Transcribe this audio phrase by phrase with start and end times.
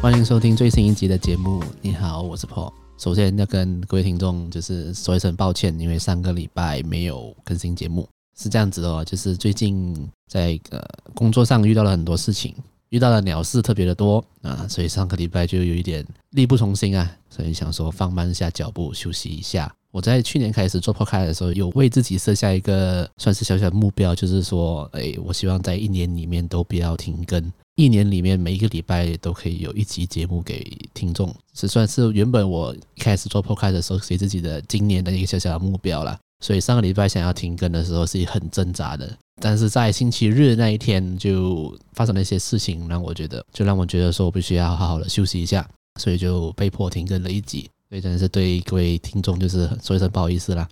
[0.00, 1.60] 欢迎收听最新一集的节目。
[1.82, 2.72] 你好，我是 Paul。
[2.98, 8.08] 首先要跟各位听众就是说一声抱歉，因为上个礼拜没有更新节目。
[8.38, 10.80] 是这样子的哦，就是最近在呃
[11.16, 12.54] 工作上遇到了很多事情，
[12.90, 19.70] 遇到了鸟事特别的多啊，所以上个礼拜就有一点力不从心啊，所以想说放慢一下脚步，休息一下。
[19.90, 27.52] 我在去年开始做 Podcast 的时候，有为自己设下一个算是小小的目标，就是说，哎，我希望在一年里面都不要停更。
[27.78, 30.64] 一年里面每一个礼拜都可以有一集节目给
[30.94, 36.18] 听众，是算是原本我开始做破开的时候给自己的今年的一个小小的目标啦。
[36.40, 45.64] 所以上个礼拜想要停更的时候是很挣扎的，但是在星期日那一天就发生了一些事情，让我觉得就让我觉得说我必须要好好的休息一下，
[46.00, 47.70] 所以就被迫停更了一集。
[47.88, 50.68] 所以真的是对各位听众就是说一声不好意思啦。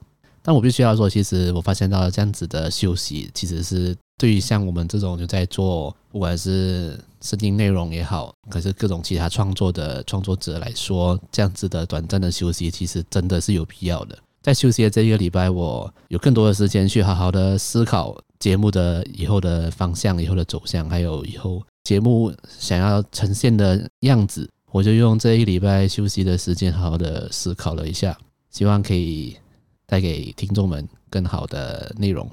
[0.46, 3.96] 但我必须要说，其实我发现到这样子的休息其实是。
[4.18, 14.16] 对于像我们这种就在做，不管是声音内容也好，可是各种其他创作的创作者来说，这样子的短暂的休息，其实真的是有必要的。
[14.42, 24.48] 在休息的这一个礼拜，我有更多的时间去好好的思考节目的以后的方向、以后的走向，还有以后节目想要呈现的样子。
[24.70, 28.16] 我就用这一礼拜休息的时间，好好的思考了一下，
[28.50, 29.36] 希望可以
[29.86, 32.28] 带给听众们更好的内容。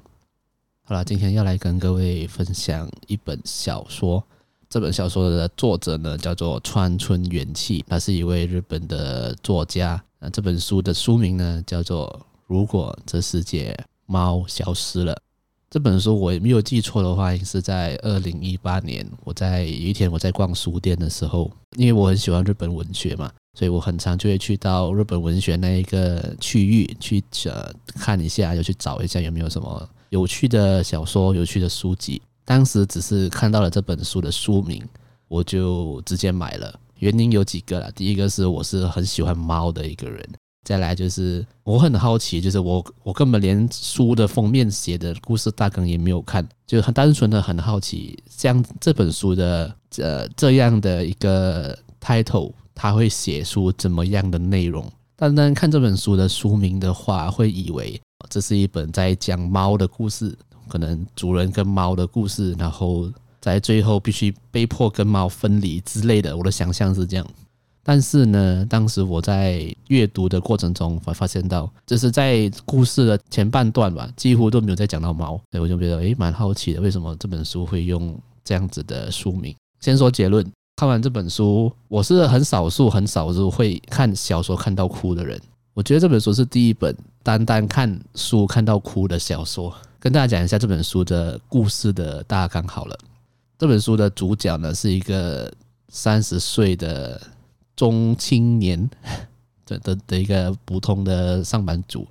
[0.84, 4.22] 好了，今天要来跟各位分享一本小说。
[4.70, 10.04] 这本小说的作者呢，叫做川村元气，他是一位日本的作家。
[10.20, 12.08] 那这本书的书名呢，叫做
[12.48, 15.14] 《如果这世界猫消失了》。
[15.70, 19.08] 这本书我也没有记错的话，是在二零一八年。
[19.24, 29.90] 我在有一天我在逛书店的时候，因为我很喜欢日本文学嘛，所以我很常就会去到日本文学那一个区域去呃看一下，又去找一下有没有什么。
[30.10, 32.22] 有趣的小说，有趣的书籍。
[32.46, 34.84] 当时只是看到了这本书的书名，
[35.28, 36.80] 我就直接买了。
[37.00, 40.28] 原因有几个啦，第一个是我是很喜欢猫的一个人，
[40.64, 54.90] 再来就是我很好奇，就是我我根本连书的封面写的故事大纲也没有看，就很单纯的很好奇，像这本书的呃这样的一个 title，它会写出怎么样的内容？
[55.16, 58.00] 单单看这本书的书名的话，会以为。
[58.30, 60.34] 这是一本在讲猫的故事，
[60.70, 63.12] 可能主人跟猫的故事，然后
[63.42, 66.36] 在最后必须被迫跟猫分离之类的。
[66.36, 67.28] 我的想象是这样，
[67.84, 79.54] 但是呢，当时我在阅读的过程中，发发现到，就是在故事的前半段吧，几乎都没有在讲到猫，所以我就觉得诶，蛮好奇的，为什么这本书会用这样子的书名？
[79.82, 80.50] 先说结论，
[80.84, 85.42] 看完这本书，我是很少数、很少数会看小说看到哭的人。
[85.74, 89.74] 我觉得这本书是第一本单单看书看到哭的小说。
[89.98, 93.00] 跟大家讲一下这本书的故事的大纲好了。
[93.58, 95.50] 这本书的主角呢是一个
[95.88, 97.22] 三十岁的
[97.78, 98.90] 中青年
[99.66, 102.06] 的的的一个普通的上班族，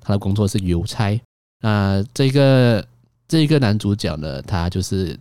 [0.00, 1.20] 他的工作是邮差。
[1.60, 2.82] 那这个
[3.28, 5.14] 这个男主角呢，他就是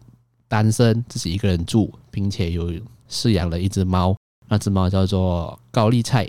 [0.48, 2.72] 单身，自己一个人住，并且有
[3.14, 4.16] 饲养了一只猫，
[4.50, 6.28] 那只猫叫做高丽菜。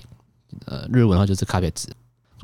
[0.66, 1.88] 呃，日文的话就是卡别子。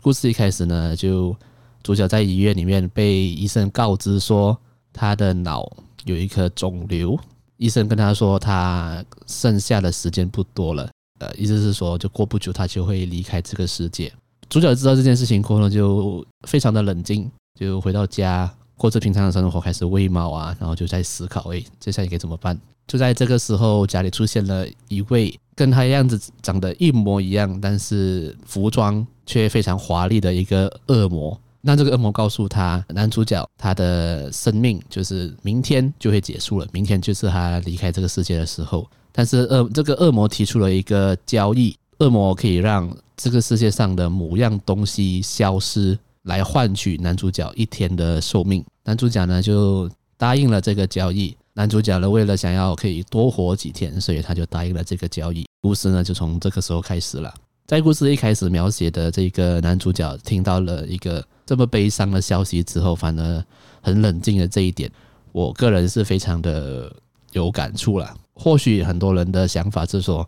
[0.03, 1.37] 故事一开始呢，就
[1.83, 4.59] 主角在医院里面被医生告知说
[4.93, 5.71] 他的脑
[6.07, 7.17] 有一颗肿瘤，
[7.59, 10.91] 医生跟他说他剩下的时间不多了，
[11.21, 14.13] 呃，意思是说就过不久他就会离开这个世界。
[14.49, 22.59] 主角知道这件事情过后呢，就非常的冷静，就回到家过着平常的生活，开始喂猫啊，然后就在思考，哎，接下来该怎么办？
[22.87, 25.39] 就在这个时候，家里出现了一位。
[25.55, 31.39] 跟他样子长得一模一样，但是服装却非常华丽的一个恶魔。
[31.61, 38.89] 那这个恶魔告诉他，男主角他的生命就是明天就会结束了，明天就是他离开这个世界的时候。
[39.13, 48.65] 但是恶这个恶魔提出了一个交易，恶魔可以让这个世界上的某样东西消失，来换取男主角一天的寿命。
[48.85, 51.37] 男主角呢就答应了这个交易。
[51.55, 55.47] 男主角呢为了想要可以多活几天，所以他就答应了这个交易。
[55.61, 57.33] 故事呢，就从这个时候开始了。
[57.67, 63.45] 在故事一开始描写的这个男主角听到了一个这么悲伤的消息之后，反而
[63.81, 64.91] 很冷静的这一点，
[65.33, 66.93] 我个人是非常的
[67.33, 68.13] 有感触了。
[68.35, 70.27] 或许很多人的想法是说，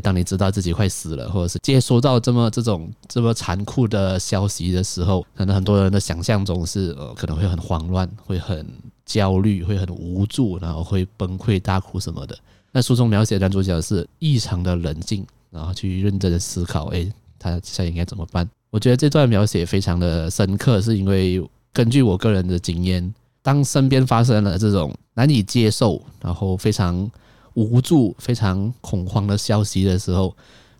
[0.00, 8.66] 当你知道自己快死了，或者是接收到这么这种这么残酷的消息的时候，可能很多人的想象中是呃，可能会很慌乱，会很
[9.04, 12.38] 焦虑，会很无助，然后会崩溃大哭什么的。
[12.70, 18.48] 那书中描写男主角是异常的冷静，然后去认真的思考，哎，他现在应该怎么办？
[18.70, 21.42] 我觉得这段描写非常的深刻，是因为
[21.72, 27.10] 根据我个人的经验，当身边发生了这种难以接受，然后非常
[27.58, 30.32] 无助、非常恐慌的消息的时候，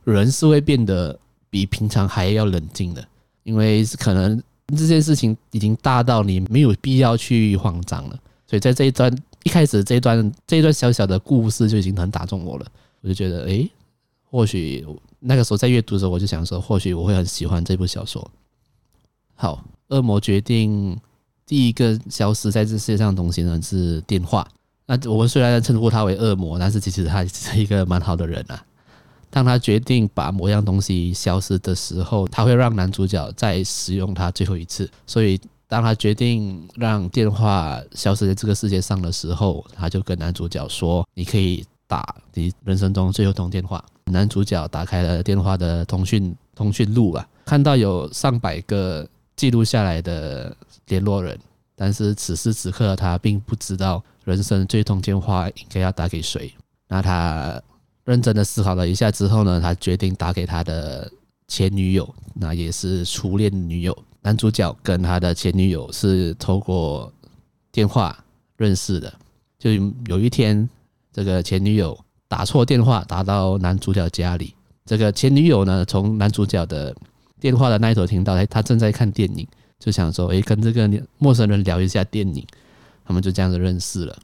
[0.04, 1.18] 人是会变得
[1.50, 3.04] 比平常还要冷静的，
[3.42, 8.18] 因为可能这件事情已经大到你没有必要去慌张了。
[8.46, 12.66] 所以在这一段一开始这一段这一段小小的故事就已经很打中我了，
[13.00, 13.68] 我就觉得，诶，
[14.30, 14.86] 或许
[15.18, 18.30] 那个时候在阅读的时候，我就想说，或许我会很喜欢这部小说。
[19.34, 20.96] 好，恶魔决定
[21.44, 24.46] 第一个消失在这世界上的东西呢是电话。
[24.90, 28.64] 那我们虽然称呼他为恶魔，但是其实他是一个蛮好的人啊。
[29.28, 34.90] 当他决定把某样东西消失的时候，他会让男主角再使用它最后一次。
[35.06, 49.06] 所以，当他决定让电话消失在这个世界上的时候，他就跟男主角说：“你可以打你人生中最后通电话。”男主角打开了电话的通讯通讯录啊，看到有上百个
[49.36, 50.56] 记录下来的
[50.86, 51.38] 联络人，
[51.76, 56.52] 但是此时此刻他并不知道人生最痛电话应该要打给谁。
[56.86, 57.60] 那他。
[58.04, 61.12] 认真的思考了一下之后呢，他决定打给他的
[61.46, 63.94] 前女友，那也是初恋女友。
[64.22, 67.12] 男主角跟他的前女友是透过
[67.70, 68.18] 电话
[68.56, 69.12] 认识的。
[69.58, 69.70] 就
[70.06, 70.66] 有一天，
[71.12, 74.54] 这个前女友打错电话，打到男主角家里。
[74.86, 76.96] 这个前女友呢，从男主角的
[77.38, 79.46] 电话的那一头听到，哎，他正在看电影，
[79.78, 82.46] 就想说，哎，跟这个陌生人聊一下电影。
[83.08, 84.16] 他们就这样子认识了。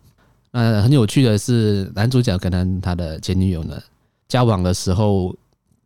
[0.50, 3.82] 呃，很有趣的是，男主角跟他他的前女友呢
[4.28, 5.34] 交往的时候，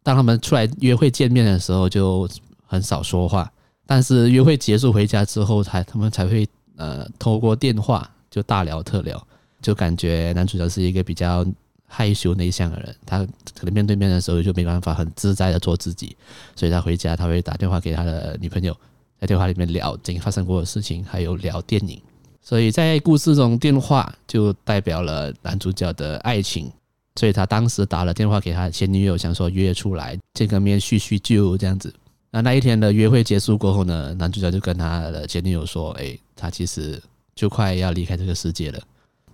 [0.03, 2.29] 当他们出来约会见面的时候，就
[2.67, 3.51] 很少说话。
[3.87, 6.47] 但是约会结束回家之后，才他们才会
[6.77, 9.27] 呃透过电话就大聊特聊，
[9.63, 11.47] 就感觉男主角是一个比较
[11.87, 13.25] 害羞内向的人，他
[13.55, 16.15] 可能面对面的时候就没办法很自在的做自己，
[16.57, 18.77] 所以他回家他会打电话给他的女朋友，
[19.19, 22.03] 在电话里面聊曾经发生过的事情，还有聊电影。
[22.41, 26.71] 所以在故事中，电话就代表了男主角的爱情。
[27.17, 31.93] 所以他当时打了电话给他前女友，想说约出来见个面叙叙旧这样子。
[32.31, 37.03] 那那一天的约会结束过后呢，男主角就跟他的前女友说：“诶，他其实
[37.35, 38.79] 就快要离开这个世界了，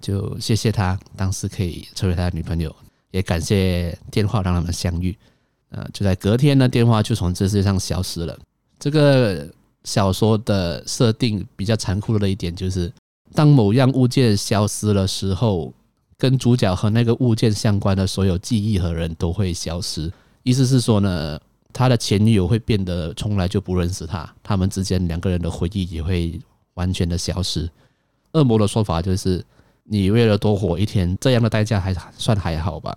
[0.00, 2.74] 就谢谢他当时可以成为他的女朋友，
[3.10, 5.14] 也感谢电话让他们相遇。”
[5.68, 8.38] 呃，就在隔天呢，电话就从这世界上消失了。
[8.78, 9.46] 这个
[9.84, 12.92] 小说的设定比较残酷的一点就是。
[13.32, 15.72] 当某样物件消失的时候，
[16.16, 20.12] 跟主角和那个物件相关的所有记忆和人都会消失。
[20.44, 21.40] 意思是说呢，
[21.72, 26.40] 他的前女友会变得从来就不认识他，他们之间两个人的回忆也会
[26.74, 27.68] 完全的消失。
[28.34, 29.44] 恶魔的说法就是：
[29.82, 32.94] 你为了多活一天，这样的代价还算还好吧？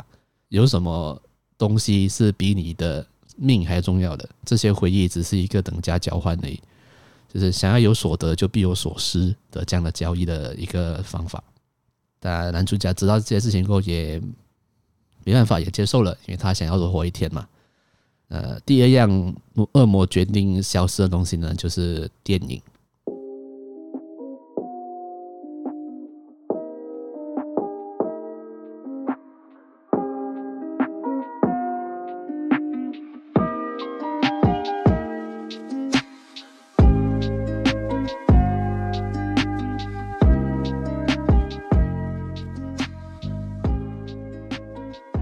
[0.50, 1.20] 有什么
[1.58, 3.04] 东西是比你的
[3.38, 4.30] 命还重要的？
[4.46, 6.60] 这些回忆只是一个等价交换而已。
[7.34, 11.44] 就是想要有所得，就必有所失的这样的交易的一个方法。
[12.20, 14.22] 但男主角知道这些事情后，也
[15.24, 17.48] 没办法，也接受了，因为他想要多活一天嘛。
[18.30, 19.36] 呃，第二样
[19.74, 22.62] 恶魔决定消失的东西呢，就是电影。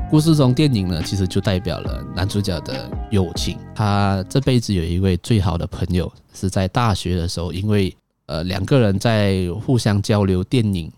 [0.10, 3.58] 故事中电影呢，其实就代表了男主角的友情。
[3.74, 7.94] 他这辈子有一位最好的朋友，是在大学的时候，因为
[8.28, 10.92] 呃两个人在互相交流电影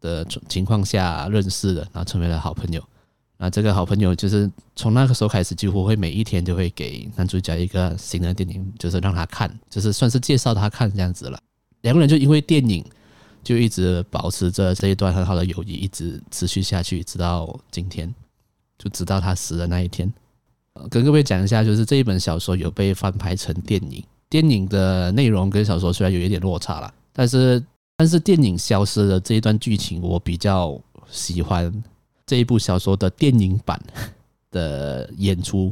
[0.00, 2.82] 的情况下认识的，然后成为了好朋友。
[3.38, 11.40] 那这个好朋友就是从那个时候开始，几乎会每一天都会给男主角一个新的电影，就是让他看，就是算是介绍他看这样子了。
[11.80, 12.84] 两个人就因为电影，
[13.42, 18.14] 就一直保持着这一段很好的友谊，一直持续下去，直到今天。
[18.82, 20.10] 就直到他死的那一天，
[20.88, 27.62] 跟各位讲一下，就是这一本小说有被翻拍成电影，电影的内容跟小说虽然有一点落差了，但是
[27.98, 31.70] 但是电影消失的这一段剧情，我比较喜欢
[32.24, 33.78] 这一部小说的电影版
[34.50, 35.70] 的演出。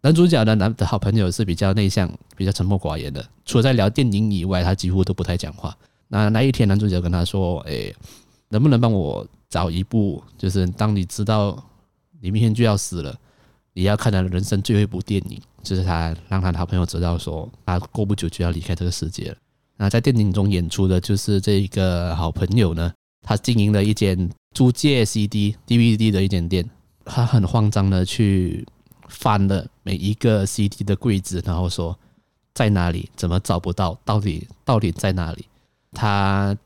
[0.00, 5.72] 男主角的男的好朋友是比较内向、比较沉默寡言的，除了在聊电影以外，他几乎都不太讲话。
[6.08, 7.94] 那那一天，男主角跟他说：“诶，
[8.48, 11.56] 能不能帮我找一部，就是当你知道。”
[12.20, 13.18] 你明天就要死了，
[13.72, 19.36] 你要看他人生最后一部电影，就是他让他好朋友知道说，他过不久就要离开这个世界了。
[19.76, 22.92] 那在电影中演出的就是这一个好朋友呢，
[23.22, 26.68] 他经营了一间租借 CD、DVD 的一间店，
[27.04, 28.66] 他很慌张的去
[29.08, 31.98] 翻了每一个 CD 的柜子，然后说
[32.54, 33.10] 在哪里？
[33.14, 33.98] 怎么找不到？
[34.04, 35.44] 到底到底在哪里？
[35.92, 36.56] 他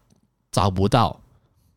[0.52, 1.20] 找不到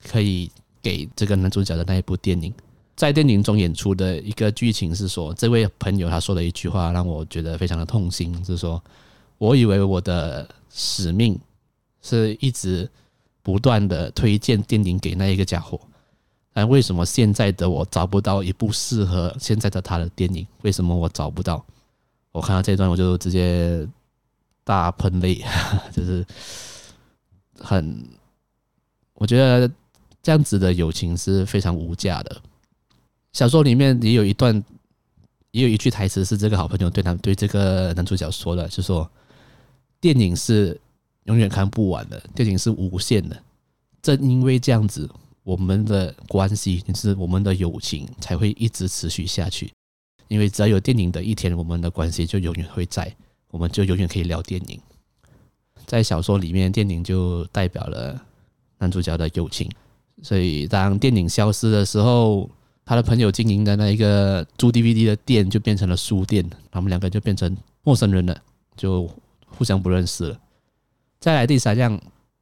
[0.03, 0.51] 可以
[0.81, 2.53] 给这个男主角的那一部电影。
[2.95, 8.81] 在电影中演出的一个剧情是说，这位朋友他说了一句话，让我觉得非常的痛心，是说，
[9.39, 11.39] 我以为我的使命
[12.01, 12.89] 是一直
[13.41, 15.79] 不断的推荐电影给那一个家伙，
[16.53, 20.45] 但为什么现在的我找不到一部适合现在的他的电影？
[20.61, 21.65] 为什么我找不到？
[22.31, 23.87] 我看到这段我就直接
[24.63, 25.43] 大喷泪，
[25.91, 26.25] 就是
[27.59, 28.07] 很，
[29.15, 29.69] 我觉得
[30.21, 32.41] 这样子的友情是非常无价的。
[33.33, 34.63] 小说里面也有一段，
[35.51, 39.09] 也有一句台词是这个好朋友对他对这个男主角说的，就说
[39.99, 40.79] ：“电影是
[41.23, 43.43] 永远看不完的，电影是无限的。
[44.01, 45.09] 正因为这样子，
[45.43, 49.71] 我们的关系就是我们的友情才会一直持续下去。
[50.27, 53.13] 因为只要有电影的一天，我们的关系就永远会在，
[53.49, 54.79] 我们就永远可以聊电影。
[55.85, 58.19] 在小说里面，电影就代表了
[58.77, 59.69] 男主角的友情。
[60.21, 62.49] 所以当电影消失的时候，
[62.85, 68.35] 他的朋友经营的那一个租 DVD 的店就变成了书店，他们两个就变成陌生人了，
[68.75, 69.09] 就
[69.47, 70.37] 互相不认识了。
[71.19, 71.99] 再来第三样，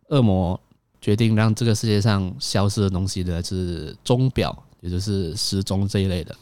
[0.10, 0.60] 恶魔
[1.00, 6.36] 决定让这个世界上消失的东西呢，是钟表，也就是时钟这一类的。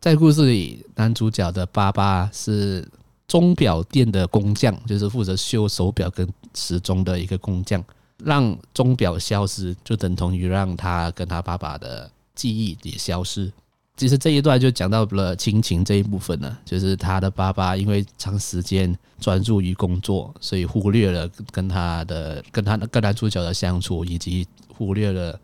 [0.00, 2.86] 在故事里，男主角的爸爸是
[3.26, 7.82] 钟表店的工匠，就是负责修手表跟时钟的一个工匠。
[8.24, 12.10] 让钟表消失，就等同于让他跟他爸爸的。
[12.36, 13.52] 记忆也消失。
[13.96, 25.40] 其实这一段就讲到了亲情这一部分了，就是他的爸爸因为长时间专注于工作，所以忽略了跟他的、跟他跟男主角的相处，以及忽略了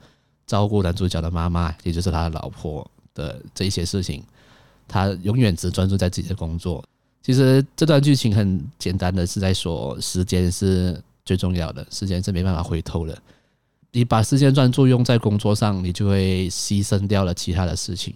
[0.46, 4.22] 照顾男主角的妈妈，也就是他的老婆的这些事情。
[4.87, 6.84] 他永远只专注在自己的工作。
[7.22, 13.16] 其实这段剧情很简单的是在说，时间是最重要的，时间是没办法回头的。
[13.92, 18.14] 你把时间专注用在工作上，你就会牺牲掉了其他的事情。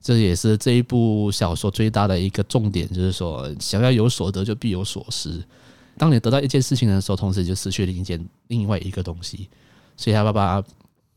[0.00, 5.42] 这也是这一部小说最大的一个重点，就是说，想要有所得，就必有所失。
[5.96, 9.48] 当你得到一件事情的时候，同时就失去了一件另外一个东西。
[9.96, 10.62] 所以他爸爸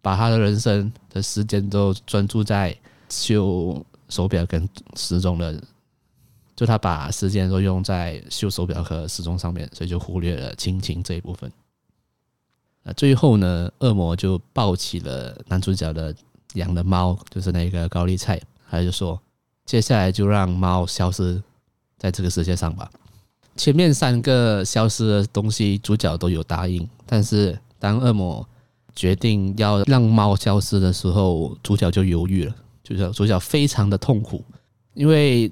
[0.02, 2.76] 把他的人生的时间都专注在
[3.10, 5.62] 修手表跟时钟的，
[6.56, 11.50] 就他把时间都用在修手表和时钟上面，所以就忽略了亲情这一部分。
[12.84, 16.14] 那最后呢，恶魔就抱起了男主角的
[16.56, 19.20] 养的猫，就是那个高丽菜，他就说
[19.66, 21.42] ：“接下来就让猫消失
[21.98, 22.92] 在这个世界上吧。”
[23.56, 28.46] 前面三个消失的东西，主角都有答应，但是当恶魔
[28.96, 34.44] 决定要让猫消失的时候，主角就犹豫了，就是主角非常的痛苦，
[34.94, 35.50] 因为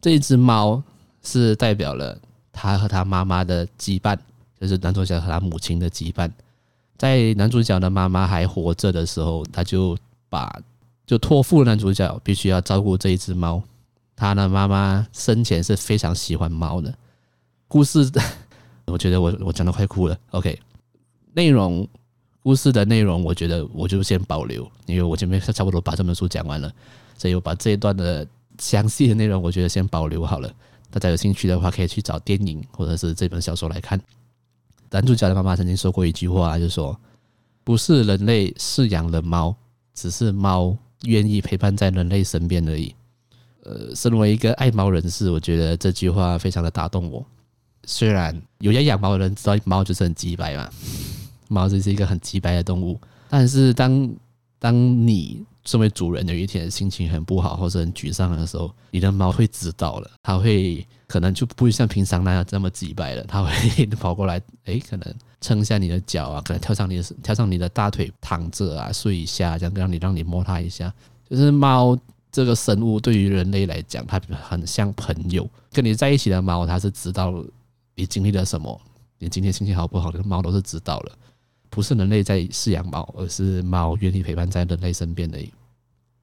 [0.00, 0.82] 这只猫
[1.22, 2.18] 是代表了
[2.50, 4.18] 他和他妈妈的羁绊，
[4.60, 6.28] 就是男主角和他母亲的羁绊。
[6.98, 9.96] 在男主角的妈妈还活着的时候，他就
[10.28, 10.60] 把
[11.06, 13.62] 就托付男主角必须要照顾这一只猫。
[14.16, 16.92] 他的妈妈生前是非常喜欢猫的。
[17.68, 18.10] 故事，
[18.86, 20.16] 我觉得我我讲的快哭了。
[20.30, 20.58] OK，
[21.34, 21.86] 内容
[22.42, 26.72] 故事的内容，我觉得我就先保留，因为我前面差不多把这本书讲完了，
[27.18, 28.26] 所以我把这一段的
[28.58, 30.50] 详细的内容，我觉得先保留好了。
[30.90, 34.00] 大家有兴趣的话，可以去找电影或者是这本小说来看。
[34.90, 36.98] 男主角的妈妈曾经说过一句话，就是说
[37.64, 39.54] ：“不是人类饲养了猫，
[39.94, 42.94] 只是猫愿意陪伴在人类身边而已。”
[43.64, 47.26] 呃，身为一个爱猫人士，我觉得这句话非常的打动我。
[47.84, 50.70] 虽然有些养猫的人知道猫就是很洁白嘛，
[51.48, 54.08] 猫就是一个很洁白的动物，但是当
[54.58, 60.86] 当你身为主人有一天心情很不好或者很沮丧的时候，你的猫会知道了，它会。
[61.08, 70.92] 可能就不会像平常那样这么机掰了，它会跑过来，诶，可能蹭一下你的脚啊，可能跳上你的跳上你的大腿躺着啊，睡一下，这样让你让你摸它一下。
[71.30, 71.96] 就是猫
[72.32, 75.48] 这个生物对于人类来讲，它很像朋友。
[75.72, 77.32] 跟你在一起的猫，它是知道
[77.94, 78.80] 你经历了什么，
[79.20, 81.12] 你今天心情好不好，这个猫都是知道了。
[81.76, 85.38] 不是人类在饲养猫，而是猫愿意陪伴在人类身边的。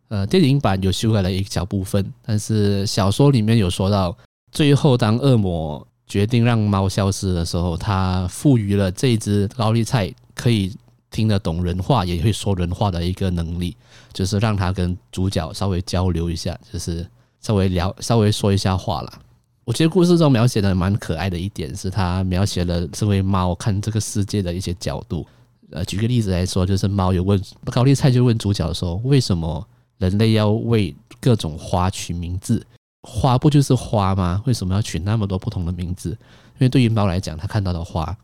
[0.08, 4.18] 呃，电影版有修改了一小部分，但是小说里面有说到。
[4.52, 10.76] 最后，当恶魔决定让猫消失的时候，他赋予了这只高丽菜可以
[11.12, 13.78] 听得懂人话，也会说人话的一个能力，
[14.12, 17.08] 就是让他跟主角稍微交流一下，就是
[17.42, 19.20] 稍微聊、稍微说一下话啦。
[19.66, 25.28] 我觉得故事中描写的蛮可爱的一点是，他描写了这位猫看这个世界的一些角度。
[25.74, 32.66] 呃，举个例子来说，就是猫有问高丽菜，就问主角说：“为什么人类要为各种花取名字？”
[33.06, 34.42] 花不就是花吗？
[34.46, 36.12] 为什么要取那么多不同的名字？
[36.12, 38.16] 因为对于猫来讲，它看到的花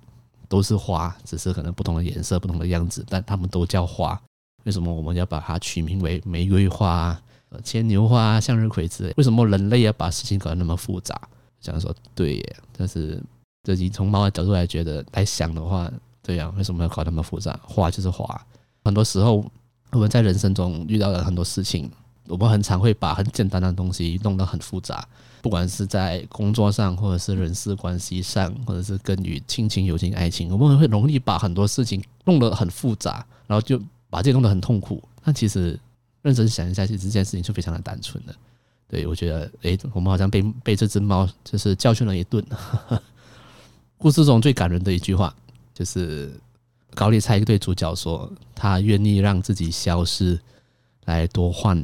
[0.47, 4.19] 都是花，只是可能不同的颜色、不同的样子，但它们都叫花。
[4.63, 7.19] 为什么我们要把它取名为玫瑰花、
[7.63, 9.13] 牵牛花、向日葵之类？
[9.17, 11.19] 为什么人类要把事情搞得那么复杂？
[11.59, 13.21] 想说对耶，但是
[13.63, 15.91] 自己从猫的角度来觉得来想的话，
[16.29, 17.59] 对呀，为什么要搞那么复杂？
[17.63, 18.45] 花就是花，
[18.83, 19.43] 很多时候
[19.91, 21.89] 我们在人生中遇到了很多事情，
[22.27, 25.03] 我们很常会把很简单的东西弄得很复杂，
[25.41, 33.81] 不管是在工作上，或者是人事关系上，或者是跟与亲情、友情、爱情，我们会容易把很多事情弄得很复杂，然后就。
[34.11, 35.79] 把自己弄得很痛苦，但其实
[36.23, 38.33] 认真想一下，其实这件事情是非常的单纯的。
[38.87, 42.43] 对，我觉得，诶，我们好像被被这只猫就是教训了一顿。
[43.99, 45.31] 故事中最感人的一句话，
[45.79, 46.29] 就是
[46.93, 50.37] 高丽菜对主角说：“他愿意让自己消失，
[51.05, 51.81] 来多换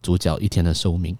[0.00, 1.14] 主角一天的寿命。”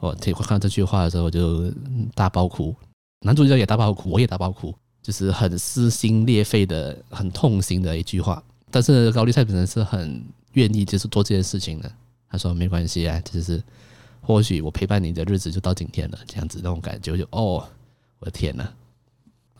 [0.00, 1.70] 我听看到这句话的时候，我就
[2.14, 2.74] 大爆哭，
[3.20, 8.42] 男主角也大爆哭，我也大爆哭，就是很撕心裂肺的、很痛心的一句话。
[8.70, 11.92] 但是高丽菜本身是很愿意就是做这件事情的。
[12.30, 13.62] 他说没关系啊，就是
[14.22, 17.68] 或许我陪伴你的日子就到今天了，这样子那种感觉就哦，
[18.20, 18.66] 我的天呐。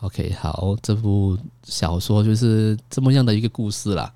[0.00, 4.12] OK，好，这部小说就是这么样的一个故事啦。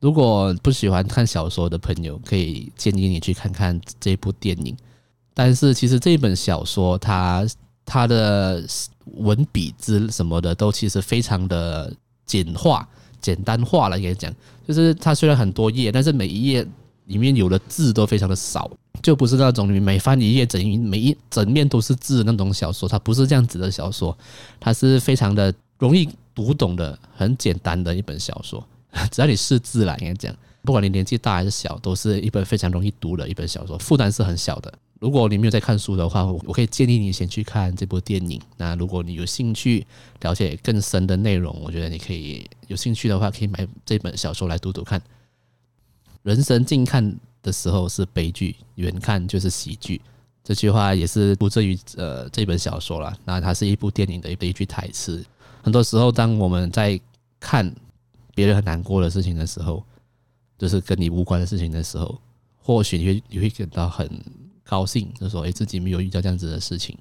[0.00, 4.76] 如果不喜欢看小说的朋友，可以建议你去看看这部电影。
[5.32, 7.46] 但是其实这本小说它
[7.84, 8.64] 它的
[9.16, 11.92] 文笔之什么的都其实非常的
[12.24, 12.88] 简化。
[13.20, 14.30] 简单化了，应该讲，
[14.68, 16.66] 就是它虽然很多页，但是每一页
[17.06, 18.70] 里面有的字都非常的少，
[19.02, 24.16] 就不是那种你每翻一页，整一每一整面都是字的那种小说，它不是这样子的小说，
[24.58, 28.66] 它是非常的容易读懂的，很简单的一本小说，
[29.10, 34.72] 只要你识字了，应该讲，不管你年纪大还是小，都是一本非常容易读的一本小说，负担是很小的。
[35.00, 38.40] 如果你没有在看书的话，我可以建议你先去看这部电影。
[38.56, 39.86] 那如果你有兴趣
[40.22, 45.02] 了解更深的内容，我觉得你可以有兴趣的话，可以买这本小说来读读看。
[46.24, 50.02] 人生近看的时候是悲剧，远看就是喜剧。
[50.42, 53.16] 这句话也是出自于呃这本小说啦。
[53.24, 55.24] 那它是一部电影的一句台词。
[55.62, 57.00] 很多时候，当我们在
[57.38, 57.72] 看
[58.34, 59.84] 别人很难过的事情的时候，
[60.58, 62.20] 就是跟你无关的事情的时候，
[62.56, 64.10] 或许你会你会感到很。
[64.66, 66.96] 高兴，就说：“哎，自己没有遇到这样子的事情。”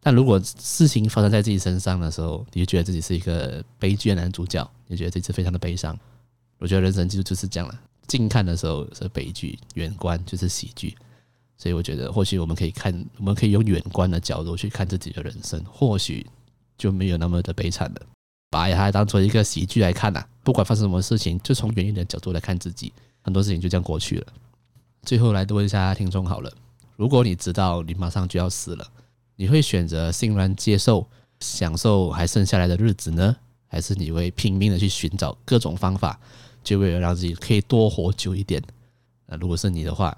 [0.00, 5.96] 但如果事情发生在自己身上的时候，你就觉得自己是一个悲剧的男主角，你觉得这次非常的悲伤。
[6.56, 10.96] 我觉得人生就就是这样了，近看的时候是悲剧，远观就是喜剧。
[11.56, 16.26] 所以我觉得，或许我们可以看，我们可以用远观的角度去看自己的人生，或许
[16.76, 18.00] 就没有那么的悲惨了。
[18.50, 24.26] 把它当做一个喜剧来看呐，不管发生什么事情，就从远一点的角度来看自己，很多事情就这样过去了。
[25.02, 26.52] 最后来问一下听众好了。
[26.96, 28.86] 如果你知道你马上就要死了，
[29.36, 31.06] 你会选择欣然接受，
[31.40, 33.36] 享受还剩下来的日子呢？
[33.66, 36.18] 还是你会拼命的去寻找各种方法，
[36.68, 38.62] 就为了让自己可以多活久一点？
[39.24, 40.14] 那如果是你的话，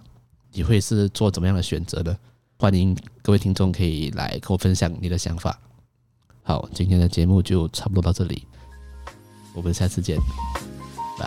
[0.51, 2.19] 你会是做怎么样的选择呢？
[2.59, 5.57] 欢迎各位听众可以来跟我分享你的想法。
[6.43, 8.45] 好，今天的节目就差不多到这里，
[9.55, 10.19] 我们下次见。
[11.17, 11.25] 拜